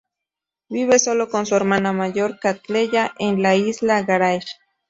[0.67, 4.49] Vive solo con su hermana mayor Cattleya en la isla Garage.